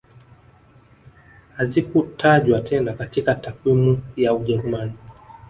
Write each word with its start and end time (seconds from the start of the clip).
Hazikutajwa 1.57 2.61
tena 2.61 2.93
katika 2.93 3.35
takwimu 3.35 4.01
ya 4.17 4.33
Ujerumani 4.33 4.93